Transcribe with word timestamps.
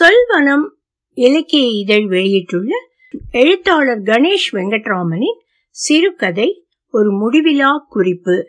சொல்வனம் 0.00 0.68
இலக்கிய 1.12 1.66
இதழ் 1.66 2.06
வெளியிட்டுள்ள 2.06 2.76
எழுத்தாளர் 3.30 4.02
கணேஷ் 4.02 4.52
வெங்கட்ராமனின் 4.52 5.38
சிறுகதை 5.70 6.66
ஒரு 6.90 7.10
முடிவிலா 7.10 7.70
குறிப்பு. 7.88 8.46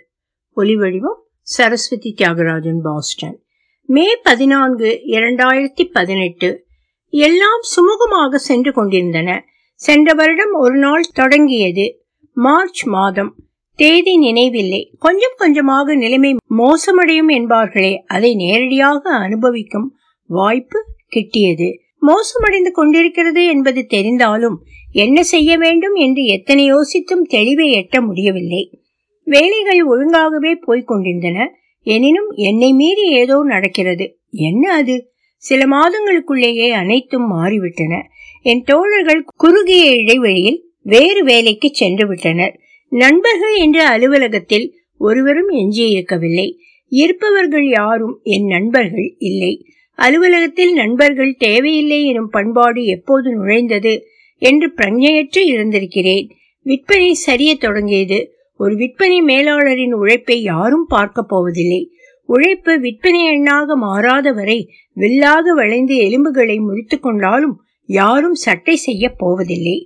ஒலிவடிவம் 0.56 1.20
சரஸ்வதி 1.42 2.16
தியாகராஜன் 2.18 2.80
பாஸ்டன். 2.84 3.42
மே 3.86 4.16
பதினான்கு 4.16 5.00
இரண்டாயிரத்தி 5.06 5.90
பதினெட்டு. 5.92 6.66
எல்லாம் 7.10 7.62
சுமூகமாக 7.62 8.36
சென்று 8.36 8.74
கொண்டிருந்தன. 8.74 9.46
சென்ற 9.76 10.14
வருடம் 10.14 10.54
ஒரு 10.54 10.76
நாள் 10.76 11.04
தொடங்கியது. 11.14 12.06
மார்ச் 12.34 12.86
மாதம். 12.86 13.36
தேதி 13.76 14.18
நினைவில்லை. 14.18 14.96
கொஞ்சம் 15.00 15.34
கொஞ்சமாக 15.38 15.96
நிலைமை 15.96 16.36
மோசமடையும் 16.58 17.30
என்பார்களே. 17.30 17.98
அதை 17.98 18.36
நேரடியாக 18.36 19.16
அனுபவிக்கும் 19.16 19.96
வாய்ப்பு 20.26 20.98
கிட்டியது. 21.16 21.78
மோசமடைந்து 22.02 22.72
கொண்டிருக்கிறது 22.72 23.46
என்பது 23.46 23.88
தெரிந்தாலும் 23.90 24.56
என்ன 24.92 25.24
செய்ய 25.24 25.58
வேண்டும் 25.58 25.96
என்று 25.96 26.26
எத்தனை 26.26 26.74
யோசித்தும் 26.74 27.30
தெளிவை 27.30 27.68
எட்ட 27.72 28.06
முடியவில்லை. 28.06 28.82
வேலைகள் 29.24 29.86
ஒழுங்காகவே 29.86 30.56
போய்க் 30.56 30.88
கொண்டிருந்தன. 30.88 31.54
எனினும் 31.82 32.32
என்னை 32.32 32.74
மீறி 32.74 33.12
ஏதோ 33.12 33.44
நடக்கிறது. 33.44 34.20
என்ன 34.32 34.74
அது? 34.74 35.12
சில 35.38 35.66
மாதங்களுக்குள்ளேயே 35.66 36.70
அனைத்தும் 36.70 37.32
மாறிவிட்டன. 37.34 38.02
என் 38.42 38.64
தோழர்கள் 38.64 39.26
குறுகிய 39.36 39.92
இடைவெளியில் 39.92 40.64
வேறு 40.84 41.24
வேலைக்கு 41.24 41.70
சென்று 41.74 42.08
விட்டனர் 42.08 42.60
நண்பர்கள் 42.90 43.56
என்ற 43.56 43.88
அலுவலகத்தில் 43.88 44.74
ஒருவரும் 44.98 45.50
எஞ்சியிருக்கவில்லை. 45.50 46.56
இருப்பவர்கள் 46.88 47.70
யாரும் 47.70 48.20
என் 48.24 48.46
நண்பர்கள் 48.46 49.16
இல்லை. 49.18 49.66
அலுவலகத்தில் 50.00 50.74
நண்பர்கள் 50.74 51.34
தேவையில்லை 51.38 52.00
எனும் 52.06 52.30
பண்பாடு 52.30 52.82
எப்போது 52.86 53.30
நுழைந்தது 53.36 53.94
என்று 54.42 54.68
பிரஞ்சையற்று 54.76 55.42
இருந்திருக்கிறேன். 55.54 56.28
விற்பனை 56.66 57.14
சரிய 57.14 57.52
தொடங்கியது. 57.56 58.20
ஒரு 58.60 58.74
விற்பனை 58.76 59.22
மேலாளரின் 59.22 59.94
உழைப்பை 59.94 60.38
யாரும் 60.42 60.86
பார்க்க 60.88 61.22
போவதில்லை. 61.24 61.82
உழைப்பு 62.30 62.80
விற்பனை 62.80 63.22
எண்ணாக 63.26 63.76
மாறாத 63.76 64.32
வரை 64.32 64.60
வில்லாக 64.94 65.54
வளைந்து 65.54 65.96
எலும்புகளை 65.98 66.58
முறித்து 66.58 66.98
கொண்டாலும் 67.00 67.56
யாரும் 67.90 68.38
சட்டை 68.46 68.76
செய்ய 68.76 69.06
போவதில்லை. 69.18 69.78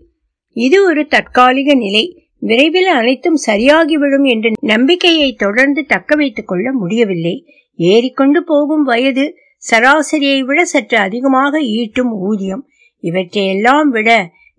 இது 0.55 0.77
ஒரு 0.85 1.03
தற்காலிக 1.05 1.73
நிலை. 1.73 2.03
விரைவில் 2.39 2.89
அனைத்தும் 2.91 3.37
சரியாகிவிடும் 3.45 4.25
என்ற 4.25 4.47
நம்பிக்கையை 4.61 5.29
தொடர்ந்து 5.33 5.81
தக்க 5.85 6.15
வைத்துக் 6.15 6.47
கொள்ள 6.47 6.67
முடியவில்லை. 6.73 7.35
ஏறிக்கொண்டு 7.79 8.39
போகும் 8.43 8.83
வயது 8.83 9.25
சராசரியை 9.71 10.39
விட 10.43 10.65
சற்று 10.65 10.97
அதிகமாக 10.97 11.59
ஈட்டும் 11.61 12.11
ஊதியம். 12.19 12.63
இவற்றையெல்லாம் 13.03 13.89
விட 13.89 14.09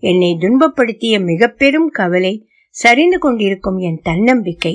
என்னை 0.02 0.30
துன்பப்படுத்திய 0.41 1.14
மிக 1.24 1.48
பெரும் 1.48 1.91
கவலை 1.91 2.34
சரிந்து 2.69 3.19
கொண்டிருக்கும் 3.19 3.78
என் 3.78 4.00
தன்னம்பிக்கை. 4.02 4.75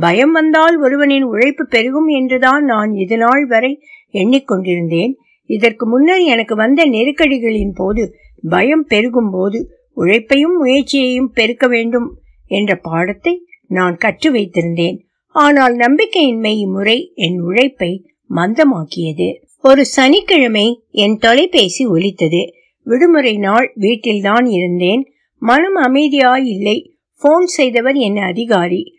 பயம் 0.00 0.32
வந்தால் 0.32 0.76
ஒருவனின் 0.80 1.22
உழைப்பு 1.22 1.64
பெருகும் 1.66 2.08
என்றுதான் 2.08 2.64
நான் 2.64 2.92
இதுநாள் 2.94 3.44
வரை 3.46 3.72
எண்ணிக்கொண்டிருந்தேன். 4.12 5.12
இதற்கு 5.46 5.86
முன்னர் 5.86 6.24
எனக்கு 6.24 6.54
வந்த 6.56 6.80
நெருக்கடிகளின் 6.86 7.74
போது 7.74 8.04
பயம் 8.48 8.84
பெருகும் 8.84 9.30
போது 9.30 9.58
உழைப்பையும் 9.92 10.56
முயற்சியையும் 10.62 11.30
பெருக்க 11.32 11.66
வேண்டும் 11.66 12.08
என்ற 12.50 12.72
பாடத்தை 12.76 13.34
நான் 13.66 13.96
கற்று 13.96 14.30
வைத்திருந்தேன். 14.32 14.98
ஆனால் 15.34 15.74
நம்பிக்கையின்மை 15.76 16.52
இம்முறை 16.56 16.98
என் 17.14 17.38
உழைப்பை 17.40 17.90
மந்தமாக்கியது. 18.30 19.28
ஒரு 19.66 19.84
சனிக்கிழமை 19.84 20.84
என் 20.90 21.18
தொலைபேசி 21.18 21.86
ஒலித்தது. 21.86 22.52
விடுமுறை 22.82 23.36
நாள் 23.36 23.72
வீட்டில்தான் 23.74 24.46
இருந்தேன். 24.46 25.12
மனம் 25.38 25.76
அமைதியாய் 25.76 26.44
இல்லை 26.44 26.96
போன் 27.20 27.46
செய்தவர் 27.46 27.94
என் 27.94 28.16
அதிகாரி. 28.16 28.94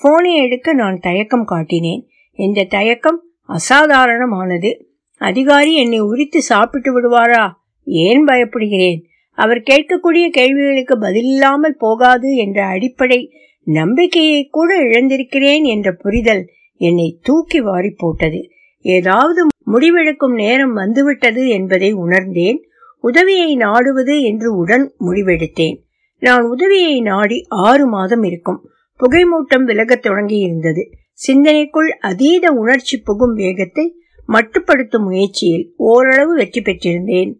போனை 0.00 0.34
எடுக்க 0.34 0.72
நான் 0.72 0.98
தயக்கம் 1.00 1.46
காட்டினேன். 1.48 2.02
இந்த 2.32 2.64
தயக்கம் 2.64 3.22
அசாதாரணமானது. 3.48 4.70
அதிகாரி 5.18 5.74
என்னை 5.74 6.00
உரித்து 6.00 6.42
சாப்பிட்டு 6.42 6.90
விடுவாரா? 6.92 7.50
ஏன் 7.84 8.24
பயப்படுகிறேன்? 8.24 9.00
அவர் 9.32 9.58
கேட்கக்கூடிய 9.58 10.28
கேள்விகளுக்கு 10.28 10.98
பதிலில்லாமல் 10.98 11.78
போகாது 11.78 12.36
என்ற 12.36 12.64
அடிப்படை 12.64 13.32
நம்பிக்கையை 13.64 14.48
கூட 14.50 14.82
இழந்திருக்கிறேன் 14.82 15.64
என்ற 15.64 15.92
புரிதல் 15.92 16.48
என்னை 16.76 17.18
தூக்கி 17.22 17.60
வாரி 17.60 17.94
போட்டது. 17.96 18.50
ஏதாவது 18.84 19.46
முடிவெடுக்கும் 19.66 20.34
நேரம் 20.34 20.72
வந்துவிட்டது 20.72 21.48
என்பதை 21.48 21.92
உணர்ந்தேன். 21.92 22.64
உதவியை 23.00 23.56
நாடுவது 23.56 24.22
என்று 24.22 24.56
உடன் 24.56 24.94
முடிவெடுத்தேன். 25.00 25.76
நான் 26.18 26.42
உதவியை 26.42 27.00
நாடி 27.00 27.46
ஆறு 27.48 27.86
மாதம் 27.86 28.22
இருக்கும். 28.22 28.70
புகைமூட்டம் 29.00 29.64
விலகத் 29.64 30.02
தொடங்கி 30.02 30.38
இருந்தது 30.38 30.90
சிந்தனைக்குள் 31.26 31.88
அதீத 32.00 32.50
உணர்ச்சி 32.50 32.96
புகும் 32.98 33.34
வேகத்தை 33.34 33.94
மட்டுப்படுத்தும் 34.28 35.04
முயற்சியில் 35.04 35.72
ஓரளவு 35.76 36.34
வெற்றி 36.34 36.60
பெற்றிருந்தேன். 36.60 37.30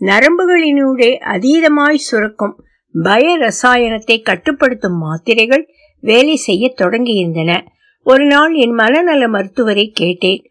நரம்புகளினூடே 0.00 1.10
அதீதமாய் 1.34 1.94
சுரக்கும் 1.94 2.64
பய 2.92 3.38
ரசாயனத்தை 3.38 4.22
கட்டுப்படுத்தும் 4.22 4.98
மாத்திரைகள் 4.98 5.68
வேலை 6.00 6.36
செய்ய 6.36 6.74
தொடங்கியிருந்தன. 6.76 7.66
ஒரு 8.02 8.26
நாள் 8.26 8.54
என் 8.54 8.70
மனநல 8.70 9.28
மருத்துவரை 9.28 9.90
கேட்டேன். 9.90 10.42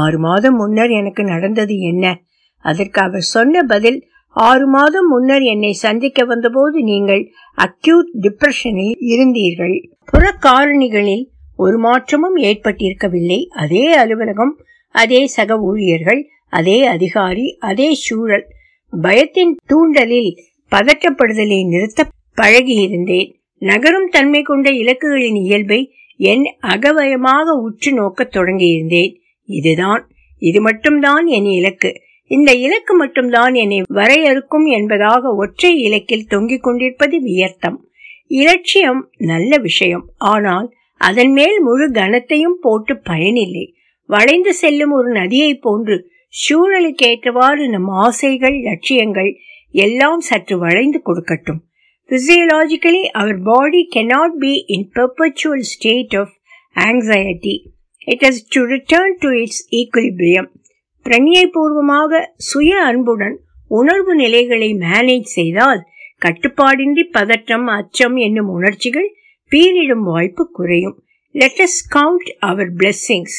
ஆறு 0.00 0.18
மாதம் 0.18 0.56
முன்னர் 0.56 0.90
எனக்கு 0.90 1.24
நடந்தது 1.24 1.78
என்ன? 1.78 2.20
அதற்கு 2.64 3.00
அவர் 3.00 3.20
சொன்ன 3.20 3.62
பதில் 3.62 3.98
ஆறு 4.28 4.66
மாதம் 4.66 5.08
முன்னர் 5.08 5.42
என்னை 5.42 5.72
சந்திக்க 5.72 6.24
வந்தபோது 6.24 6.82
நீங்கள் 6.82 7.22
அக்யூட் 7.56 8.10
டிப்ரெஷனில் 8.20 8.94
இருந்தீர்கள். 9.14 9.76
புற 10.04 10.24
காரணிகளில் 10.40 11.24
ஒரு 11.56 11.78
மாற்றமும் 11.78 12.36
ஏற்பட்டிருக்கவில்லை. 12.36 13.44
அதே 13.44 13.92
அலுவலகம் 13.92 14.54
அதே 14.94 15.26
சக 15.26 15.58
ஊழியர்கள் 15.58 16.26
அதே 16.50 16.84
அதிகாரி 16.84 17.56
அதே 17.60 17.94
சூழல். 17.94 18.46
பயத்தின் 18.92 19.54
தூண்டலில் 19.66 20.32
பதற்றப்படுதலை 20.72 21.68
நிறுத்த 21.68 22.06
பழகியிருந்தேன். 22.42 23.30
நகரும் 23.58 24.08
தன்மை 24.10 24.42
கொண்ட 24.42 24.70
இலக்குகளின் 24.70 25.38
இயல்பை 25.40 25.94
என் 26.16 26.44
அகவயமாக 26.62 27.50
உற்று 27.62 27.92
நோக்கத் 27.92 28.36
தொடங்கியிருந்தேன். 28.36 29.12
இதுதான் 29.52 30.02
இது 30.38 30.60
மட்டும்தான் 30.60 31.26
என் 31.26 31.44
இலக்கு. 31.44 31.90
இந்த 32.30 32.50
இலக்கு 32.52 32.94
மட்டும்தான் 32.94 33.54
என்னை 33.54 33.78
வரையறுக்கும் 33.94 34.66
என்பதாக 34.66 35.34
ஒற்றை 35.34 35.72
இலக்கில் 35.84 36.28
தொங்கிக் 36.28 36.62
கொண்டிருப்பது 36.62 37.20
வியர்த்தம். 37.20 37.78
இலட்சியம் 38.26 39.00
நல்ல 39.18 39.58
விஷயம். 39.58 40.04
ஆனால் 40.16 40.68
அதன் 41.00 41.32
மேல் 41.32 41.60
முழு 41.60 41.86
கனத்தையும் 41.90 42.58
போட்டு 42.60 42.94
பயனில்லை. 42.98 43.74
வளைந்து 44.06 44.54
செல்லும் 44.54 44.90
ஒரு 44.90 45.10
நதியை 45.10 45.54
போன்று 45.54 45.96
சூழலுக்கு 46.34 47.04
ஏற்றவாறு 47.04 47.68
நம் 47.68 47.90
ஆசைகள் 48.04 48.56
லட்சியங்கள் 48.60 49.30
எல்லாம் 49.74 50.20
சற்று 50.20 50.58
வளைந்து 50.58 51.00
கொடுக்கட்டும். 51.06 51.60
Physiologically 52.10 53.02
our 53.12 53.38
body 53.42 53.88
cannot 53.94 54.36
be 54.38 54.64
in 54.66 54.88
perpetual 54.94 55.66
state 55.72 56.16
of 56.16 56.34
anxiety 56.74 57.54
it 58.04 58.22
has 58.22 58.36
to 58.48 58.60
return 58.64 59.16
to 59.18 59.28
its 59.40 59.62
equilibrium 59.70 60.48
பிரணியபூர்வமாக 61.06 62.20
சுய 62.36 62.80
அன்புடன் 62.82 63.40
உணர்வு 63.68 64.14
நிலைகளை 64.14 64.68
மேனேஜ் 64.74 65.28
செய்தால் 65.36 65.80
கட்டுப்பாடின்றி 66.22 67.04
பதற்றம் 67.10 67.66
அச்சம் 67.66 68.16
என்னும் 68.16 68.48
உணர்ச்சிகள் 68.48 69.14
பீரிடும் 69.50 70.04
வாய்ப்பு 70.04 70.50
குறையும். 70.50 70.96
லெட்டஸ் 71.34 71.78
கவுண்ட் 71.94 72.30
அவர் 72.38 72.70
பிளெஸ்ஸிங்ஸ் 72.72 73.38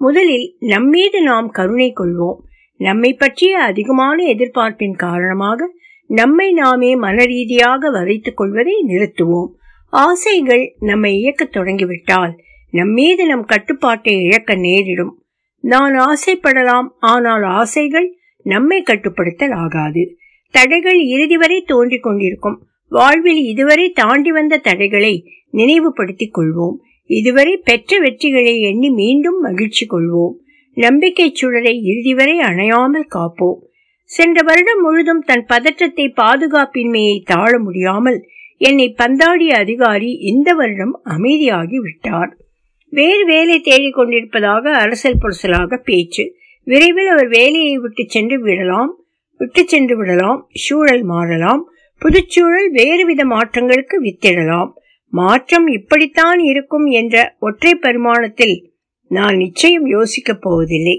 முதலில் 0.00 0.56
நம்மீது 0.58 1.22
நாம் 1.22 1.50
கருணை 1.50 1.92
கொள்வோம். 1.96 2.40
நம்மை 2.80 3.14
பற்றிய 3.14 3.58
அதிகமான 3.58 4.24
எதிர்பார்ப்பின் 4.24 4.96
காரணமாக 4.96 5.70
நம்மை 6.06 6.52
நாமே 6.52 6.96
மனரீதியாக 6.96 7.90
வரைத்துக் 7.90 8.36
கொள்வதை 8.36 8.84
நிறுத்துவோம். 8.88 9.52
ஆசைகள் 9.88 10.74
நம்மை 10.80 11.18
இயக்கத் 11.18 11.52
தொடங்கிவிட்டால் 11.52 12.34
நம்மீது 12.74 13.26
நம் 13.26 13.44
கட்டுப்பாட்டை 13.44 14.22
இழக்க 14.22 14.54
நேரிடும். 14.54 15.22
நான் 15.60 15.94
ஆசைப்படலாம் 16.00 16.88
ஆனால் 16.98 17.42
ஆசைகள் 17.42 18.08
நம்மை 18.42 18.82
கட்டுப்படுத்தல் 18.82 19.54
ஆகாது. 19.54 20.02
தடைகள் 20.54 21.00
இறுதி 21.00 21.36
வரை 21.36 21.62
தோன்றிக் 21.66 22.02
கொண்டிருக்கும். 22.02 22.66
வாழ்வில் 22.88 23.42
இதுவரை 23.44 23.90
தாண்டி 23.90 24.30
வந்த 24.30 24.56
தடைகளை 24.56 25.14
நினைவுபடுத்திக் 25.50 26.38
கொள்வோம். 26.38 26.76
இதுவரை 27.06 27.56
பெற்ற 27.56 27.98
வெற்றிகளை 28.00 28.60
எண்ணி 28.60 28.90
மீண்டும் 28.90 29.38
மகிழ்ச்சி 29.40 29.86
கொள்வோம். 29.86 30.34
நம்பிக்கை 30.76 31.32
சுழலை 31.32 31.74
இறுதி 31.82 32.14
வரை 32.14 32.36
அணையாமல் 32.40 33.10
காப்போம். 33.14 33.60
சென்ற 34.10 34.40
வருடம் 34.44 34.80
முழுதும் 34.80 35.20
தன் 35.20 35.44
பதற்றத்தை 35.46 36.06
பாதுகாப்பின்மையை 36.16 37.16
தாழ 37.24 37.58
முடியாமல் 37.58 38.18
என்னை 38.58 38.94
பந்தாடிய 38.98 39.52
அதிகாரி 39.64 40.10
இந்த 40.30 40.48
வருடம் 40.52 40.94
அமைதியாகி 41.04 41.76
விட்டார். 41.76 42.32
வேறு 42.98 43.24
வேலை 43.24 43.60
தேடிக் 43.60 43.94
கொண்டிருப்பதாக 43.94 44.72
அரசல் 44.76 45.20
புரசலாக 45.22 45.76
பேச்சு. 45.76 46.24
விரைவில் 46.66 47.06
அவர் 47.06 47.28
வேலையை 47.28 47.76
விட்டு 47.78 48.04
சென்று 48.06 48.36
விடலாம் 48.40 48.90
விட்டு 49.40 49.62
சென்று 49.66 49.94
விடலாம் 49.96 50.40
சூழல் 50.54 51.02
மாறலாம் 51.02 51.62
புதுச்சூழல் 52.02 52.68
வேறுவித 52.72 53.22
மாற்றங்களுக்கு 53.24 53.96
வித்திடலாம். 54.02 54.70
மாற்றம் 55.12 55.66
இப்படித்தான் 55.68 56.38
இருக்கும் 56.38 56.86
என்ற 57.00 57.36
ஒற்றை 57.38 57.72
பரிமாணத்தில் 57.80 58.56
நான் 59.10 59.36
நிச்சயம் 59.36 59.86
யோசிக்கப் 59.86 60.42
போவதில்லை. 60.42 60.96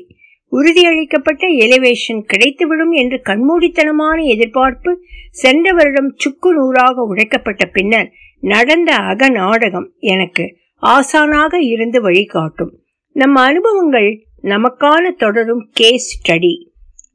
உறுதியளிக்கப்பட்ட 0.52 1.44
எலிவேஷன் 1.66 2.22
கிடைத்துவிடும் 2.34 2.94
என்று 3.02 3.18
கண்மூடித்தனமான 3.26 4.18
எதிர்பார்ப்பு 4.26 4.92
சென்ற 5.32 5.74
வருடம் 5.74 6.12
சுக்கு 6.18 6.50
நூறாக 6.54 7.04
உடைக்கப்பட்ட 7.04 7.66
பின்னர் 7.66 8.10
நடந்த 8.44 8.92
அக 9.12 9.30
நாடகம் 9.30 9.90
எனக்கு 10.00 10.46
ஆசானாக 10.84 11.54
இருந்து 11.56 12.02
வழிகாட்டும். 12.02 12.74
நம் 13.12 13.36
அனுபவங்கள் 13.36 14.10
நமக்கான 14.44 15.12
தொடரும் 15.18 15.70
கேஸ் 15.72 16.08
ஸ்டடி 16.16 16.54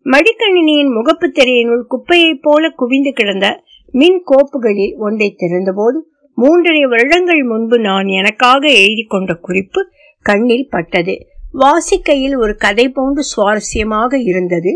மடிக்கணினியின் 0.04 0.92
முகப்பு 0.96 1.26
திரையினுள் 1.26 1.84
குப்பையைப் 1.88 2.42
போல 2.42 2.70
குவிந்து 2.70 3.12
கிடந்த 3.12 3.62
மின் 3.92 4.22
கோப்புகளில் 4.24 4.96
ஒன்றை 4.96 5.36
திறந்தபோது 5.38 5.98
மூன்றரை 6.36 6.88
வருடங்கள் 6.88 7.42
முன்பு 7.42 7.78
நான் 7.78 8.06
எனக்காக 8.06 8.68
எழுதி 8.68 9.04
கொண்ட 9.08 9.34
குறிப்பு 9.34 9.88
கண்ணில் 10.22 10.68
பட்டது. 10.70 11.14
வாசிக்கையில் 11.52 12.36
ஒரு 12.36 12.56
கதை 12.56 12.88
போன்று 12.88 13.22
சுவாரஸ்யமாக 13.30 14.14
இருந்தது. 14.14 14.72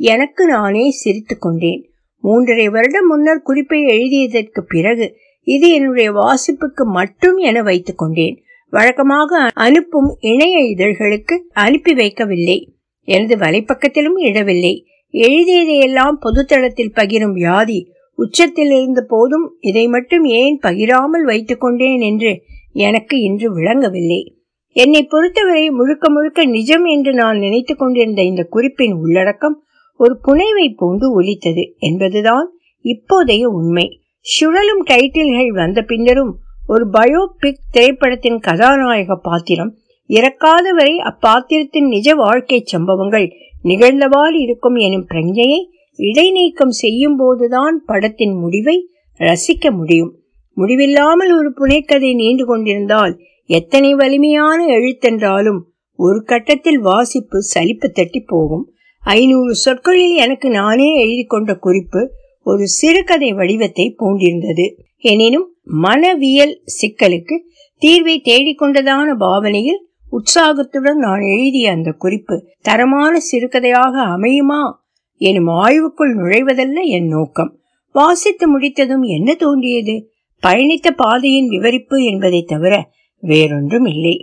எனக்கு 0.00 0.46
நானே 0.46 0.84
சிரித்துக்கொண்டேன் 1.04 1.82
மூன்றரை 2.24 2.70
வருடம் 2.70 3.06
முன்னர் 3.06 3.42
குறிப்பை 3.42 3.80
எழுதியதற்கு 3.84 4.60
பிறகு 4.60 5.06
இது 5.46 5.68
என்னுடைய 5.70 6.12
வாசிப்புக்கு 6.12 6.84
மட்டும் 6.84 7.36
என 7.36 7.62
வைத்துக் 7.62 7.98
கொண்டேன். 7.98 8.36
வழக்கமாக 8.72 9.50
அனுப்பும் 9.54 10.16
இணைய 10.20 10.58
இதழ்களுக்கு 10.58 11.34
அனுப்பி 11.52 11.92
வைக்கவில்லை. 11.92 12.68
எனது 13.02 13.36
வலைப்பக்கத்திலும் 13.36 14.18
இடவில்லை. 14.18 14.74
எழுதியதையெல்லாம் 15.12 16.16
பொதுத்தளத்தில் 16.20 16.94
பகிரும் 16.94 17.32
வியாதி 17.32 17.90
உச்சத்தில் 18.14 18.70
இருந்த 18.70 19.04
போதும் 19.08 19.56
இதை 19.60 19.88
மட்டும் 19.88 20.24
ஏன் 20.24 20.58
பகிராமல் 20.62 21.24
வைத்துக் 21.24 21.60
கொண்டேன் 21.60 22.00
என்று 22.00 22.42
எனக்கு 22.72 23.20
இன்று 23.20 23.54
விளங்கவில்லை. 23.54 24.36
என்னை 24.76 25.02
பொறுத்தவரை 25.02 25.70
முழுக்க 25.70 26.10
முழுக்க 26.10 26.44
நிஜம் 26.44 26.84
என்று 26.84 27.12
நான் 27.12 27.38
நினைத்துக் 27.38 27.78
கொண்டிருந்த 27.78 28.22
இந்த 28.22 28.42
குறிப்பின் 28.44 28.92
உள்ளடக்கம் 28.92 29.62
ஒரு 29.96 30.18
புனைவை 30.24 30.74
போன்று 30.76 31.12
ஒலித்தது 31.12 31.74
என்பதுதான் 31.78 32.48
இப்போதைய 32.84 33.44
உண்மை. 33.44 34.00
சுழலும் 34.26 34.82
டைட்டில்கள் 34.86 35.48
வந்த 35.48 35.82
பின்னரும் 35.82 36.32
ஒரு 36.66 36.84
பயோபிக் 36.92 37.60
திரைப்படத்தின் 37.70 38.38
கதாநாயக 38.38 39.16
பாத்திரம் 39.22 39.70
இறக்காத 40.10 40.66
வரை 40.74 40.94
அப்பாத்திரத்தின் 41.10 41.86
நிஜ 41.86 42.14
வாழ்க்கை 42.14 42.58
சம்பவங்கள் 42.64 43.26
நிகழ்ந்தவாறு 43.64 44.38
இருக்கும் 44.40 44.76
எனும் 44.76 45.06
பிரஞ்சையை 45.08 45.60
இடைநீக்கம் 45.98 46.74
செய்யும் 46.80 47.16
போதுதான் 47.16 47.82
படத்தின் 47.86 48.34
முடிவை 48.34 48.76
ரசிக்க 49.20 49.70
முடியும். 49.70 50.12
முடிவில்லாமல் 50.56 51.32
ஒரு 51.36 51.52
புனைக்கதை 51.56 52.14
நீண்டு 52.14 52.44
கொண்டிருந்தால் 52.46 53.14
எத்தனை 53.50 53.94
வலிமையான 53.94 54.58
எழுத்தென்றாலும் 54.66 55.60
ஒரு 55.98 56.22
கட்டத்தில் 56.24 56.78
வாசிப்பு 56.78 57.42
சலிப்பு 57.42 57.90
தட்டி 57.90 58.20
போகும். 58.20 58.64
ஐநூறு 59.02 59.54
சொற்களில் 59.54 60.16
எனக்கு 60.16 60.50
நானே 60.50 60.88
எழுதி 61.02 61.24
கொண்ட 61.24 61.54
குறிப்பு 61.54 62.00
ஒரு 62.46 62.64
சிறுகதை 62.78 63.30
வடிவத்தை 63.32 63.86
பூண்டிருந்தது. 63.98 64.66
எனினும் 65.04 65.48
மனவியல் 65.82 66.54
சிக்கலுக்கு 66.76 67.36
தீர்வை 67.82 68.16
தேடிக்கொண்டதான 68.28 69.08
பாவனையில் 69.16 69.80
உற்சாகத்துடன் 70.10 70.98
நான் 70.98 71.22
எழுதிய 71.26 71.70
அந்த 71.70 71.90
குறிப்பு 71.94 72.36
தரமான 72.60 73.14
சிறுகதையாக 73.30 73.94
அமையுமா? 74.16 74.60
எனும் 75.20 75.50
ஆய்வுக்குள் 75.64 76.12
நுழைவதல்ல 76.14 76.78
என் 76.96 77.08
நோக்கம். 77.08 77.50
வாசித்து 77.94 78.46
முடித்ததும் 78.48 79.04
என்ன 79.08 79.28
தோன்றியது? 79.34 79.94
பயணித்த 80.42 80.88
பாதையின் 80.96 81.48
விவரிப்பு 81.48 81.98
என்பதை 82.04 82.40
தவிர 82.42 82.74
வேறொன்றும் 83.22 83.86
இல்லை 83.86 84.16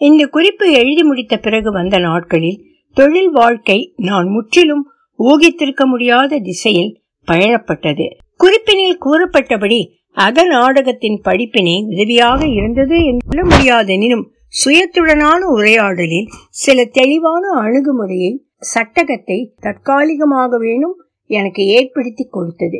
இந்த 0.00 0.22
குறிப்பு 0.26 0.66
எழுதி 0.72 1.02
முடித்த 1.02 1.34
பிறகு 1.36 1.70
வந்த 1.72 1.96
நாட்களில் 1.98 2.58
தொழில் 2.96 3.30
வாழ்க்கை 3.30 3.78
நான் 4.00 4.28
முற்றிலும் 4.28 4.84
ஊகித்திருக்க 5.18 5.82
முடியாத 5.84 6.38
திசையில் 6.38 6.92
பயணப்பட்டது 7.28 8.06
குறிப்பினில் 8.36 9.00
கூறப்பட்டபடி 9.00 9.80
அக 10.16 10.44
நாடகத்தின் 10.44 11.18
படிப்பினை 11.22 11.74
உதவியாக 11.86 12.40
இருந்தது 12.48 12.96
என்று 13.04 13.42
முடியாதெனினும் 13.44 14.24
சுயத்துடனான 14.54 15.40
உரையாடலில் 15.54 16.30
சில 16.62 16.84
தெளிவான 16.92 17.44
அணுகுமுறையை 17.60 18.32
சட்டகத்தை 18.74 19.38
தற்காலிகமாக 19.60 20.58
வேணும் 20.58 20.96
எனக்கு 21.30 21.62
ஏற்படுத்தி 21.66 22.24
கொடுத்தது. 22.28 22.78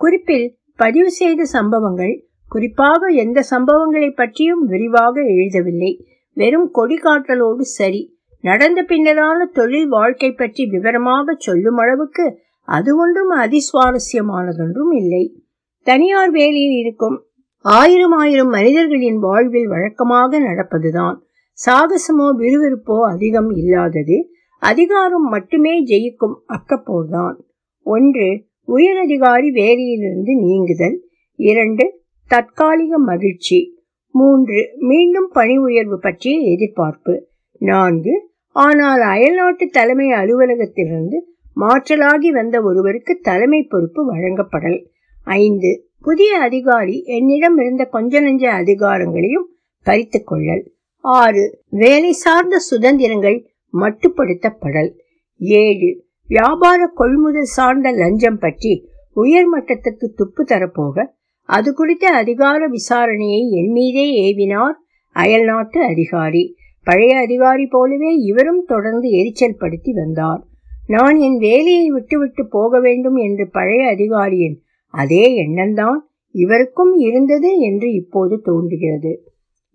குறிப்பில் 0.00 0.46
பதிவு 0.76 1.10
செய்த 1.10 1.42
சம்பவங்கள் 1.44 2.14
குறிப்பாக 2.48 3.08
எந்த 3.14 3.38
சம்பவங்களை 3.50 4.10
பற்றியும் 4.10 4.62
விரிவாக 4.66 5.14
எழுதவில்லை. 5.32 5.92
வெறும் 6.36 6.68
கொடிகாட்டலோடு 6.74 7.64
சரி. 7.70 8.02
நடந்த 8.44 8.80
பின்னரான 8.88 9.38
தொழில் 9.52 9.88
வாழ்க்கை 9.88 10.30
பற்றி 10.32 10.64
விவரமாக 10.66 11.34
சொல்லும் 11.38 11.76
அளவுக்கு 11.76 12.24
அது 12.68 12.90
ஒன்றும் 12.96 13.32
அதிசுவாரஸ்யமானதொன்றும் 13.36 14.92
இல்லை. 14.94 15.24
தனியார் 15.86 16.30
வேலையில் 16.30 16.78
இருக்கும் 16.78 17.16
ஆயிரம் 17.60 18.12
ஆயிரம் 18.12 18.48
மனிதர்களின் 18.48 19.18
வாழ்வில் 19.18 19.68
வழக்கமாக 19.68 20.40
நடப்பதுதான். 20.40 21.16
சாகசமோ 21.58 22.26
விறுவிறுப்போ 22.38 22.96
அதிகம் 23.10 23.50
இல்லாதது 23.50 24.30
அதிகாரம் 24.58 25.26
மட்டுமே 25.28 25.84
ஜெயிக்கும் 25.84 26.36
அக்கப்போர்தான். 26.48 27.36
ஒன்று 27.82 28.28
உயரதிகாரி 28.68 29.48
வேலையிலிருந்து 29.60 30.34
நீங்குதல். 30.40 30.96
இரண்டு 31.34 31.84
தற்காலிக 32.28 32.98
மகிழ்ச்சி. 32.98 33.58
மூன்று 34.14 34.60
மீண்டும் 34.78 35.30
பணி 35.32 35.56
உயர்வு 35.58 35.98
பற்றிய 35.98 36.50
எதிர்பார்ப்பு. 36.52 37.14
நான்கு 37.58 38.14
ஆனால் 38.56 39.00
அயல்நாட்டு 39.00 39.66
தலைமை 39.68 40.08
அலுவலகத்திலிருந்து 40.10 41.18
மாற்றலாகி 41.60 42.30
வந்த 42.30 42.62
ஒருவருக்கு 42.62 43.18
தலைமை 43.22 43.62
பொறுப்பு 43.62 44.06
வழங்கப்படல். 44.06 44.90
ஐந்து. 45.24 45.90
புதிய 46.00 46.38
அதிகாரி 46.38 47.02
என்னிடம் 47.04 47.58
இருந்த 47.58 47.84
கொஞ்ச 47.84 48.20
நெஞ்ச 48.20 48.52
அதிகாரங்களையும் 48.52 49.46
பறித்து 49.82 50.24
கொள்ளல். 50.24 50.72
ஆறு. 50.96 51.64
வேலை 51.70 52.12
சார்ந்த 52.12 52.58
சுதந்திரங்கள் 52.58 53.50
மட்டுப்படுத்தப்படல். 53.72 54.90
ஏழு. 55.38 56.04
வியாபார 56.26 56.86
கொள்முதல் 56.94 57.44
சார்ந்த 57.44 57.90
லஞ்சம் 57.90 58.38
பற்றி 58.38 58.88
உயர்மட்டத்துக்கு 59.16 60.12
துப்பு 60.16 60.44
தரப்போக 60.44 61.06
அது 61.42 61.74
குறித்த 61.74 62.10
அதிகார 62.10 62.68
விசாரணையை 62.68 63.50
என் 63.50 63.70
மீதே 63.70 64.34
ஏவினார் 64.34 64.74
அயல்நாட்டு 65.12 65.82
அதிகாரி. 65.82 66.56
பழைய 66.84 67.18
அதிகாரி 67.18 67.66
போலவே 67.66 68.14
இவரும் 68.14 68.64
தொடர்ந்து 68.66 69.10
எரிச்சல் 69.10 69.56
படுத்தி 69.58 69.92
வந்தார். 69.92 70.46
நான் 70.88 71.16
என் 71.18 71.38
வேலையை 71.38 71.90
விட்டுவிட்டு 71.90 72.48
போக 72.48 72.80
வேண்டும் 72.80 73.16
என்று 73.16 73.44
பழைய 73.50 73.88
அதிகாரியின் 73.88 74.56
அதே 74.94 75.24
எண்ணம்தான் 75.46 75.98
இவருக்கும் 76.34 76.94
இருந்தது 76.98 77.50
என்று 77.60 77.92
இப்போது 77.92 78.40
தோன்றுகிறது. 78.44 79.12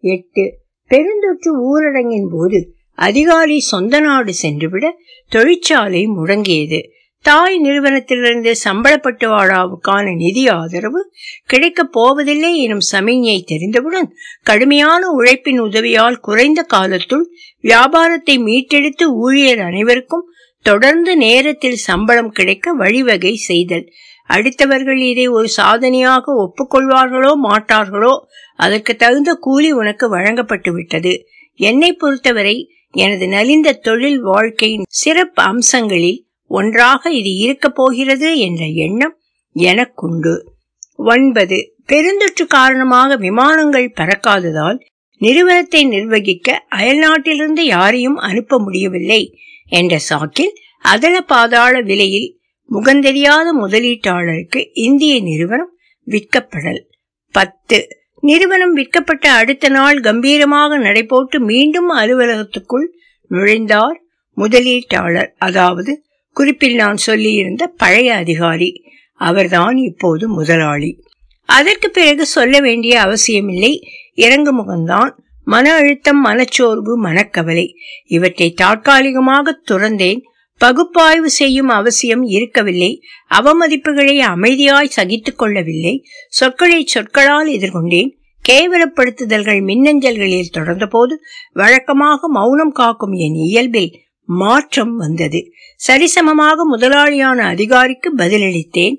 எட்டு. 0.04 0.46
பெருந்தொற்று 0.92 1.52
ஊரடங்கின் 1.66 2.30
போது 2.32 2.60
அதிகாரி 2.98 3.60
சொந்த 3.60 4.00
நாடு 4.00 4.34
சென்றுவிட 4.34 4.86
தொழிற்சாலை 5.32 6.08
முடங்கியது. 6.08 6.80
தாய் 7.26 7.58
நிறுவனத்திலிருந்து 7.60 8.52
சம்பளப்பட்டு 8.64 9.26
வாடாவுக்கான 9.28 10.16
நிதி 10.16 10.48
ஆதரவு 10.48 11.02
கிடைக்கப் 11.46 11.92
போவதில்லை 11.92 12.52
எனும் 12.64 12.84
சமிஞை 12.92 13.44
தெரிந்தவுடன் 13.44 14.10
கடுமையான 14.44 15.10
உழைப்பின் 15.10 15.62
உதவியால் 15.62 16.20
குறைந்த 16.20 16.62
காலத்துள் 16.64 17.26
வியாபாரத்தை 17.64 18.36
மீட்டெடுத்து 18.40 19.06
ஊழியர் 19.18 19.60
அனைவருக்கும் 19.60 20.26
தொடர்ந்து 20.64 21.18
நேரத்தில் 21.18 21.76
சம்பளம் 21.76 22.32
கிடைக்க 22.32 22.74
வழிவகை 22.74 23.36
செய்தல். 23.36 23.86
அடுத்தவர்கள் 24.30 25.02
இதை 25.10 25.28
ஒரு 25.28 25.48
சாதனையாக 25.48 26.34
ஒப்புக்கொள்வார்களோ 26.44 27.32
மாட்டார்களோ 27.44 28.14
அதற்கு 28.56 28.96
தகுந்த 28.96 29.34
கூலி 29.34 29.72
உனக்கு 29.72 30.10
வழங்கப்பட்டு 30.10 30.74
விட்டது. 30.74 31.14
என்னை 31.60 31.94
பொறுத்தவரை 31.94 32.56
எனது 32.94 33.28
நலிந்த 33.28 33.74
தொழில் 33.74 34.20
வாழ்க்கையின் 34.22 34.88
சிறப்பு 34.88 35.44
அம்சங்களில் 35.44 36.20
ஒன்றாக 36.52 37.12
இது 37.12 37.32
இருக்கப் 37.36 37.76
போகிறது 37.76 38.38
என்ற 38.38 38.66
எண்ணம் 38.66 39.16
எனக்குண்டு. 39.56 40.34
ஒன்பது. 40.96 41.58
பெருந்தொற்று 41.88 42.46
காரணமாக 42.48 43.16
விமானங்கள் 43.16 43.94
பறக்காததால் 44.02 44.80
நிறுவனத்தை 45.22 45.82
நிர்வகிக்க 45.86 46.66
அயல்நாட்டிலிருந்து 46.76 47.64
யாரையும் 47.76 48.16
அனுப்ப 48.16 48.60
முடியவில்லை. 48.60 49.22
என்ற 49.74 49.94
சாக்கில் 50.10 50.54
அதல 50.84 51.16
பாதாள 51.22 51.82
விலையில் 51.82 52.30
முகந்தெரியாத 52.72 53.48
முதலீட்டாளருக்கு 53.62 54.60
இந்திய 54.74 55.14
நிறுவனம் 55.22 55.74
விற்கப்படல். 56.08 56.82
பத்து. 57.36 57.80
நிறுவனம் 58.22 58.74
விற்கப்பட்ட 58.74 59.26
அடுத்த 59.32 59.70
நாள் 59.70 60.00
கம்பீரமாக 60.00 60.78
நடைபோட்டு 60.78 61.40
மீண்டும் 61.40 61.90
அலுவலகத்துக்குள் 61.98 62.88
நுழைந்தார் 63.32 63.98
முதலீட்டாளர். 64.38 65.32
அதாவது 65.38 65.94
குறிப்பில் 66.36 66.76
நான் 66.76 67.00
சொல்லியிருந்த 67.08 67.64
பழைய 67.78 68.16
அதிகாரி. 68.16 68.70
அவர்தான் 69.22 69.78
இப்போது 69.90 70.26
முதலாளி. 70.30 70.92
அதற்கு 71.50 71.88
பிறகு 71.90 72.26
சொல்ல 72.26 72.60
வேண்டிய 72.60 73.02
அவசியமில்லை. 73.02 73.74
இறங்கு 74.16 74.52
முகம்தான் 74.54 75.12
மன 75.46 75.74
அழுத்தம் 75.74 76.26
மனச்சோர்வு 76.26 76.98
மனக்கவலை 76.98 77.76
இவற்றை 78.06 78.52
தற்காலிகமாக 78.52 79.62
துறந்தேன். 79.72 80.22
பகுப்பாய்வு 80.58 81.30
செய்யும் 81.30 81.68
அவசியம் 81.68 82.24
இருக்கவில்லை. 82.24 83.02
அவமதிப்புகளை 83.34 84.18
அமைதியாய் 84.18 84.94
சகித்துக் 84.98 85.38
கொள்ளவில்லை. 85.38 86.06
சொற்களை 86.30 86.86
சொற்களால் 86.86 87.48
எதிர்கொண்டேன். 87.48 88.10
கேவலப்படுத்துதல்கள் 88.50 89.60
மின்னஞ்சல்களில் 89.64 90.54
தொடர்ந்தபோது 90.54 91.14
வழக்கமாக 91.54 92.28
மௌனம் 92.28 92.72
காக்கும் 92.72 93.12
என் 93.12 93.34
இயல்பில் 93.34 93.92
மாற்றம் 94.26 94.96
வந்தது. 94.96 95.52
சரிசமமாக 95.88 96.56
முதலாளியான 96.72 97.38
அதிகாரிக்கு 97.38 98.16
பதிலளித்தேன். 98.16 98.96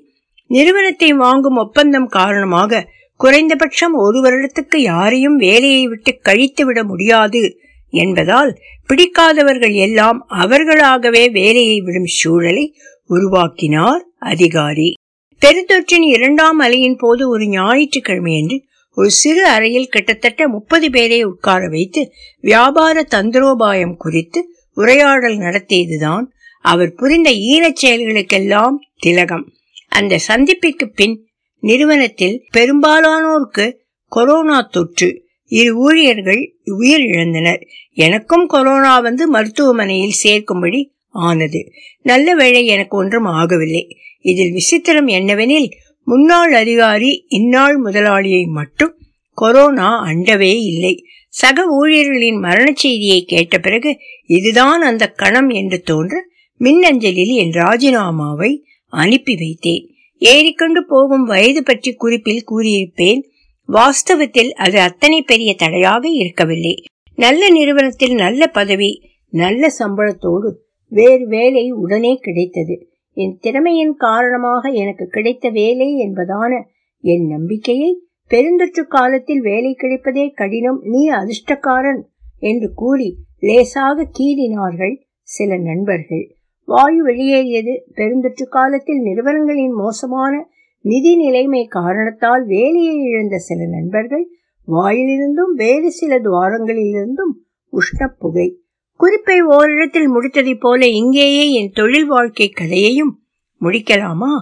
நிறுவனத்தை 0.47 1.13
வாங்கும் 1.13 1.55
ஒப்பந்தம் 1.55 2.07
காரணமாக 2.07 2.89
குறைந்தபட்சம் 3.17 3.93
ஒரு 3.93 4.21
வருடத்துக்கு 4.21 4.75
யாரையும் 4.75 5.35
வேலையை 5.35 5.87
விட்டு 5.87 6.19
கழித்துவிட 6.23 6.83
முடியாது 6.83 7.59
என்பதால் 7.89 8.57
பிடிக்காதவர்கள் 8.87 9.73
எல்லாம் 9.73 10.25
அவர்களாகவே 10.27 11.29
வேலையை 11.29 11.81
விடும் 11.81 12.05
சூழலை 12.05 12.75
உருவாக்கினார் 13.05 14.05
அதிகாரி. 14.19 14.93
பெருந்தொற்றின் 15.41 16.05
இரண்டாம் 16.07 16.59
அலையின் 16.59 16.97
போது 16.97 17.29
ஒரு 17.29 17.43
ஞாயிற்றுக்கிழமையன்று 17.43 18.57
ஒரு 18.95 19.09
சிறு 19.09 19.45
அறையில் 19.45 19.87
கிட்டத்தட்ட 19.87 20.47
முப்பது 20.47 20.91
பேரை 20.91 21.23
உட்கார 21.23 21.67
வைத்து 21.67 22.11
வியாபார 22.39 23.07
தந்திரோபாயம் 23.15 23.95
குறித்து 23.97 24.49
உரையாடல் 24.73 25.37
நடத்தியதுதான் 25.37 26.23
அவர் 26.61 26.93
புரிந்த 26.93 27.31
ஈனச் 27.31 27.85
செயல்களுக்கெல்லாம் 27.85 28.75
திலகம். 28.99 29.53
அந்த 29.87 30.19
சந்திப்பிற்கு 30.27 30.85
பின் 30.95 31.27
நிறுவனத்தில் 31.59 32.47
பெரும்பாலானோருக்கு 32.53 33.73
கொரோனா 34.07 34.61
தொற்று. 34.61 35.27
இரு 35.45 35.77
ஊழியர்கள் 35.77 36.55
உயிரிழந்தனர் 36.65 37.61
எனக்கும் 37.93 38.47
கொரோனா 38.47 38.99
வந்து 38.99 39.27
மருத்துவமனையில் 39.27 40.13
சேர்க்கும்படி 40.23 40.89
ஆனது. 41.09 41.71
நல்ல 42.01 42.35
வேளை 42.35 42.65
எனக்கு 42.65 42.97
ஒன்றும் 42.97 43.25
ஆகவில்லை. 43.25 43.97
இதில் 44.21 44.53
விசித்திரம் 44.53 45.07
என்னவெனில் 45.07 45.71
முன்னாள் 46.03 46.53
அதிகாரி 46.53 47.25
இந்நாள் 47.27 47.83
முதலாளியை 47.83 48.45
மட்டும் 48.45 48.97
கொரோனா 49.33 50.05
அண்டவே 50.05 50.55
இல்லை. 50.55 51.05
சக 51.29 51.65
ஊழியர்களின் 51.65 52.39
மரண 52.39 52.71
செய்தியை 52.75 53.25
கேட்ட 53.25 53.57
பிறகு 53.57 53.97
இதுதான் 54.25 54.81
அந்த 54.81 55.07
கணம் 55.07 55.49
என்று 55.49 55.81
தோன்ற 55.81 56.25
மின்னஞ்சலில் 56.57 57.27
என் 57.27 57.51
ராஜினாமாவை 57.51 58.63
அனுப்பி 58.87 59.35
வைத்தேன். 59.35 59.94
ஏறிக்கொண்டு 60.17 60.85
போகும் 60.85 61.23
வயது 61.23 61.63
பற்றி 61.63 61.93
குறிப்பில் 61.93 62.43
கூறியிருப்பேன். 62.51 63.21
வாஸ்தவத்தில் 63.69 64.51
அது 64.51 64.79
அத்தனை 64.79 65.21
பெரிய 65.21 65.55
தடையாக 65.55 66.09
இருக்கவில்லை. 66.09 66.83
நல்ல 67.15 67.49
நிறுவனத்தில் 67.49 68.13
நல்ல 68.13 68.47
பதவி 68.47 69.01
நல்ல 69.29 69.67
சம்பளத்தோடு 69.79 70.49
வேறு 70.87 71.27
வேலை 71.27 71.71
உடனே 71.71 72.15
கிடைத்தது. 72.15 72.87
என் 73.13 73.37
திறமையின் 73.39 73.95
காரணமாக 73.95 74.69
எனக்கு 74.69 75.05
கிடைத்த 75.07 75.49
வேலை 75.49 75.95
என்பதான 75.95 76.61
என் 76.99 77.27
நம்பிக்கையை 77.27 78.03
பெருந்தொற்று 78.31 78.83
காலத்தில் 78.87 79.41
வேலை 79.41 79.75
கிடைப்பதே 79.83 80.33
கடினம் 80.33 80.79
நீ 80.83 81.09
அதிர்ஷ்டக்காரன் 81.09 82.01
என்று 82.39 82.73
கூறி 82.73 83.17
லேசாக 83.39 84.07
கீறினார்கள் 84.19 84.95
சில 85.21 85.57
நண்பர்கள். 85.57 86.34
வாயு 86.65 87.03
வெளியேறியது. 87.03 87.73
பெருந்தொற்று 87.95 88.45
காலத்தில் 88.49 89.01
நிறுவனங்களின் 89.01 89.71
மோசமான 89.71 90.49
நிதி 90.81 91.15
நிலைமை 91.15 91.65
காரணத்தால் 91.65 92.45
வேலையை 92.45 92.95
இழந்த 92.95 93.37
சில 93.37 93.65
நண்பர்கள் 93.65 94.27
வாயிலிருந்தும் 94.67 95.53
வேறு 95.53 95.91
சில 95.91 96.19
துவாரங்களிலிருந்தும் 96.19 97.33
உஷ்ண 97.71 98.07
புகை. 98.19 98.59
குறிப்பை 98.99 99.41
ஓரிடத்தில் 99.41 100.09
முடித்ததைப் 100.09 100.59
போல 100.59 100.87
இங்கேயே 100.87 101.51
என் 101.51 101.71
தொழில் 101.73 102.05
வாழ்க்கை 102.05 102.49
கதையையும் 102.49 103.23
முடிக்கலாமா? 103.61 104.33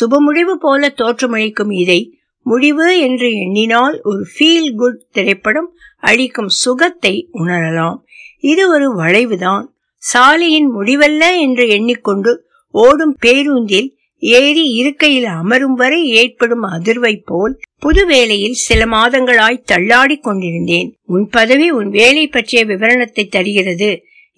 சுப 0.00 0.18
முடிவு 0.18 0.58
போல 0.58 0.88
தோற்றமளிக்கும் 0.88 1.72
இதை 1.72 2.18
முடிவு 2.42 3.00
என்று 3.00 3.32
எண்ணினால் 3.32 4.00
ஒரு 4.02 4.24
ஃபீல் 4.34 4.74
குட் 4.76 5.04
திரைப்படம் 5.10 5.74
அளிக்கும் 6.00 6.48
சுகத்தை 6.48 7.28
உணரலாம். 7.32 7.98
இது 8.40 8.70
ஒரு 8.70 8.94
வளைவுதான். 8.94 9.74
சாலையின் 10.02 10.68
முடிவல்ல 10.76 11.24
என்று 11.40 11.68
எண்ணிக்கொண்டு 11.68 12.44
ஓடும் 12.74 13.16
பேருந்தில் 13.20 13.88
ஏறி 14.18 14.64
இருக்கையில் 14.70 15.24
அமரும் 15.24 15.74
வரை 15.74 16.08
ஏற்படும் 16.08 16.64
அதிர்வை 16.64 17.22
போல் 17.24 17.58
புது 17.78 18.06
வேலையில் 18.06 18.52
சில 18.52 18.84
மாதங்களாய் 18.84 19.64
தள்ளாடி 19.64 20.16
கொண்டிருந்தேன். 20.16 20.88
உன் 21.04 21.28
பதவி 21.28 21.70
உன் 21.70 21.90
வேலை 21.90 22.28
பற்றிய 22.28 22.66
விவரணத்தை 22.66 23.28
தருகிறது 23.28 23.90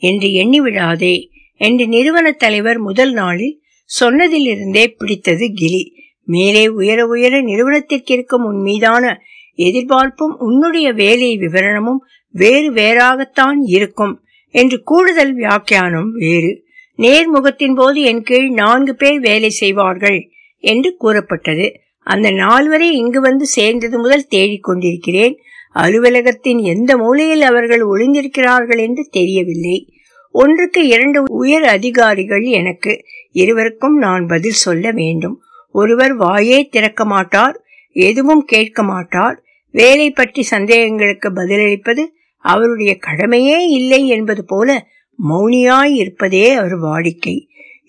என்று 0.02 0.32
எண்ணி 0.32 0.60
விடாதே 0.60 1.28
என்று 1.60 1.86
நிறுவன 1.86 2.32
தலைவர் 2.32 2.78
முதல் 2.78 3.12
நாளில் 3.12 3.60
சொன்னதிலிருந்தே 4.00 4.86
பிடித்தது 4.98 5.50
கிளி. 5.54 5.92
மேலே 6.24 6.66
உயர 6.68 7.06
உயர 7.06 7.40
நிறுவனத்திற்கு 7.40 8.12
இருக்கும் 8.14 8.44
உன் 8.44 8.60
மீதான 8.60 9.04
எதிர்பார்ப்பும் 9.54 10.36
உன்னுடைய 10.38 10.92
வேலை 10.92 11.38
விவரணமும் 11.38 12.00
வேறு 12.34 12.72
வேறாகத்தான் 12.72 13.58
இருக்கும். 13.62 14.14
என்று 14.54 14.82
கூடுதல் 14.82 15.34
வியாக்கியானம் 15.34 16.10
வேறு. 16.12 16.64
நேர்முகத்தின் 16.98 17.74
போது 17.74 18.02
என் 18.02 18.22
கீழ் 18.22 18.48
நான்கு 18.48 18.94
பேர் 18.94 19.20
வேலை 19.20 19.50
செய்வார்கள் 19.50 20.18
என்று 20.64 20.96
கூறப்பட்டது. 20.96 21.66
அந்த 22.06 22.30
நால்வரை 22.30 22.88
இங்கு 22.92 23.20
வந்து 23.20 23.46
சேர்ந்தது 23.46 23.98
முதல் 23.98 24.26
தேடிக் 24.26 24.62
கொண்டிருக்கிறேன். 24.62 25.34
அலுவலகத்தின் 25.74 26.60
எந்த 26.62 26.96
மூலையில் 26.96 27.42
அவர்கள் 27.42 27.82
ஒளிந்திருக்கிறார்கள் 27.82 28.80
என்று 28.80 29.08
தெரியவில்லை. 29.10 29.78
ஒன்றுக்கு 30.34 30.80
இரண்டு 30.86 31.22
உயர் 31.32 31.64
அதிகாரிகள் 31.64 32.44
எனக்கு 32.60 32.92
இருவருக்கும் 33.32 33.96
நான் 33.98 34.24
பதில் 34.26 34.62
சொல்ல 34.64 34.90
வேண்டும். 34.90 35.36
ஒருவர் 35.74 36.14
வாயே 36.18 36.58
திறக்க 36.68 37.04
மாட்டார் 37.04 37.56
எதுவும் 37.96 38.44
கேட்க 38.44 38.82
மாட்டார். 38.82 39.36
வேலை 39.74 40.10
பற்றி 40.10 40.42
சந்தேகங்களுக்கு 40.50 41.28
பதிலளிப்பது 41.34 42.02
அவருடைய 42.44 42.92
கடமையே 42.98 43.58
இல்லை 43.68 44.00
என்பது 44.08 44.42
போல 44.44 44.86
மௌனியாய் 45.28 45.94
இருப்பதே 45.94 46.46
அவர் 46.52 46.76
வாடிக்கை. 46.78 47.36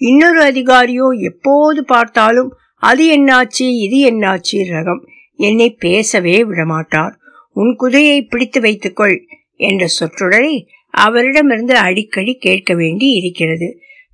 இன்னொரு 0.01 0.41
அதிகாரியோ 0.41 1.07
எப்போது 1.21 1.85
பார்த்தாலும் 1.85 2.51
அது 2.83 3.03
என்னாச்சு 3.17 3.67
இது 3.83 3.97
என்னாச்சு 4.11 4.63
ரகம். 4.69 5.03
என்னை 5.35 5.69
பேசவே 5.79 6.35
விடமாட்டார். 6.43 7.13
உன் 7.53 7.75
குதையை 7.79 8.17
பிடித்து 8.29 8.61
வைத்துக்கொள் 8.61 9.17
என்ற 9.55 9.85
சொற்றொடரை 9.99 10.65
அவரிடமிருந்து 10.89 11.75
அடிக்கடி 11.77 12.33
கேட்க 12.35 12.73
வேண்டி 12.73 13.07
இருக்கிறது. 13.11 13.69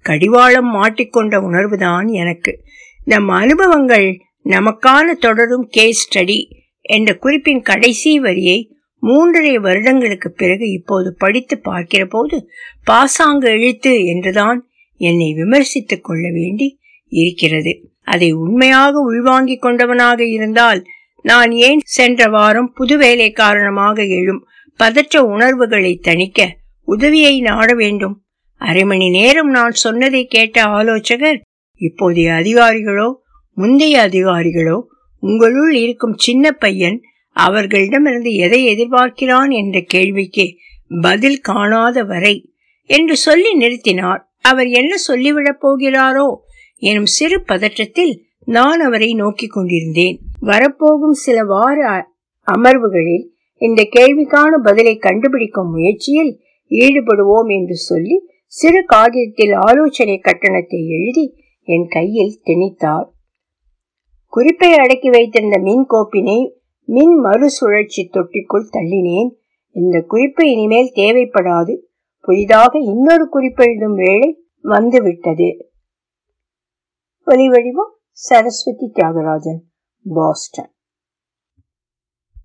கடிவாளம் 0.06 0.70
மாட்டிக்கொண்ட 0.76 1.36
உணர்வுதான் 1.48 2.08
எனக்கு. 2.12 2.54
நம் 3.06 3.30
அனுபவங்கள் 3.30 4.10
நமக்கான 4.46 5.12
தொடரும் 5.20 5.68
கேஸ் 5.70 6.02
ஸ்டடி 6.06 6.40
என்ற 6.82 7.12
குறிப்பின் 7.16 7.62
கடைசி 7.62 8.20
வரியை 8.20 8.60
மூன்றரை 9.02 9.54
வருடங்களுக்கு 9.56 10.32
பிறகு 10.32 10.72
இப்போது 10.72 11.16
படித்து 11.18 11.60
பார்க்கிற 11.60 12.06
போது 12.06 12.50
பாசாங்கு 12.84 13.48
எழுத்து 13.48 14.06
என்றுதான் 14.06 14.70
என்னை 15.02 15.34
விமர்சித்துக் 15.38 16.04
கொள்ள 16.04 16.30
வேண்டி 16.32 16.80
இருக்கிறது. 17.12 17.74
அதை 18.02 18.32
உண்மையாக 18.32 19.00
உள்வாங்கிக் 19.00 19.64
கொண்டவனாக 19.66 20.20
இருந்தால் 20.28 20.84
நான் 21.22 21.52
ஏன் 21.52 21.80
சென்ற 21.84 22.28
வாரம் 22.30 22.72
புது 22.74 22.98
வேலை 22.98 23.32
காரணமாக 23.32 24.06
எழும் 24.06 24.46
பதற்ற 24.80 25.24
உணர்வுகளை 25.24 26.00
தணிக்க 26.04 26.48
உதவியை 26.88 27.42
நாட 27.42 27.74
வேண்டும்? 27.74 28.16
அரை 28.62 28.84
மணி 28.84 29.10
நேரம் 29.10 29.50
நான் 29.50 29.72
சொன்னதை 29.72 30.26
கேட்ட 30.26 30.64
ஆலோசகர் 30.64 31.40
இப்போதைய 31.82 32.30
அதிகாரிகளோ 32.40 33.14
முந்தைய 33.58 34.08
அதிகாரிகளோ 34.08 34.78
உங்களுள் 35.24 35.74
இருக்கும் 35.76 36.16
சின்ன 36.18 36.52
பையன் 36.52 37.02
அவர்களிடமிருந்து 37.36 38.32
எதை 38.36 38.60
எதிர்பார்க்கிறான் 38.66 39.52
என்ற 39.52 39.80
கேள்விக்கு 39.82 40.46
பதில் 41.02 41.40
காணாத 41.40 42.04
வரை 42.04 42.36
என்று 42.90 43.16
சொல்லி 43.18 43.52
நிறுத்தினார். 43.58 44.22
அவர் 44.42 44.68
என்ன 44.68 44.94
சொல்லிவிடப் 45.08 45.62
போகிறாரோ 45.62 46.28
எனும் 46.82 47.06
சிறு 47.06 47.44
பதற்றத்தில் 47.48 48.14
நான் 48.46 48.80
அவரை 48.80 49.14
நோக்கி 49.14 49.48
கொண்டிருந்தேன். 49.48 50.18
வரப்போகும் 50.40 51.18
சில 51.26 51.44
வார 51.44 51.80
அமர்வுகளில் 52.48 53.26
இந்த 53.62 53.82
கேள்விக்கான 53.96 54.52
பதிலை 54.64 54.96
கண்டுபிடிக்கும் 54.98 55.72
முயற்சியில் 55.72 56.32
ஈடுபடுவோம் 56.72 57.50
என்று 57.58 57.76
சொல்லி 57.76 58.18
சிறு 58.46 58.84
காகிதத்தில் 58.86 59.54
ஆலோசனை 59.60 60.18
கட்டணத்தை 60.18 60.80
எழுதி 60.88 61.26
என் 61.68 61.88
கையில் 61.88 62.34
திணித்தார். 62.46 63.08
குறிப்பை 64.34 64.72
அடக்கி 64.74 65.10
வைத்திருந்த 65.10 65.58
மின் 65.60 65.86
கோப்பினை 65.90 66.40
மின் 66.86 67.14
மறுசுழற்சி 67.14 68.10
தொட்டிக்குள் 68.14 68.68
தள்ளினேன். 68.72 69.30
இந்த 69.72 70.02
குறிப்பு 70.02 70.52
இனிமேல் 70.52 70.92
தேவைப்படாது. 70.96 71.78
புதிதாக 72.22 72.80
இன்னொரு 72.80 73.30
குறிப்பெழுதும் 73.34 73.96
வேளை 73.96 74.44
வந்துவிட்டது. 74.62 75.72
ஒலிவடிவம் 77.26 77.94
சரஸ்வதி 78.12 78.92
தியாகராஜன் 78.96 79.60
பாஸ்டன். 80.04 80.72